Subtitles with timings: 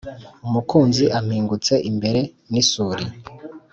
[0.47, 3.03] umukinzi ampingutse imbere n’isuri